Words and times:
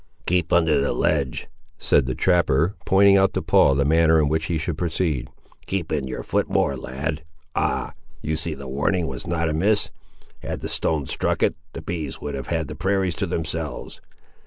"Keep 0.25 0.51
under 0.51 0.81
the 0.81 0.93
ledge," 0.93 1.47
said 1.77 2.07
the 2.07 2.15
trapper, 2.15 2.73
pointing 2.87 3.17
out 3.17 3.35
to 3.35 3.41
Paul 3.43 3.75
the 3.75 3.85
manner 3.85 4.19
in 4.19 4.29
which 4.29 4.45
he 4.45 4.57
should 4.57 4.75
proceed; 4.75 5.27
"keep 5.67 5.91
in 5.91 6.07
your 6.07 6.23
foot 6.23 6.49
more, 6.49 6.75
lad—ah! 6.75 7.93
you 8.23 8.35
see 8.35 8.55
the 8.55 8.67
warning 8.67 9.05
was 9.05 9.27
not 9.27 9.47
amiss! 9.47 9.91
had 10.41 10.61
the 10.61 10.69
stone 10.69 11.05
struck 11.05 11.43
it, 11.43 11.53
the 11.73 11.83
bees 11.83 12.19
would 12.19 12.33
have 12.33 12.47
had 12.47 12.67
the 12.67 12.73
prairies 12.73 13.13
to 13.13 13.27
themselves. 13.27 14.01